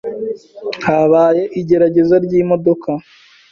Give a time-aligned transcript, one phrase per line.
[0.85, 2.89] Habaye igerageza ry’imodoka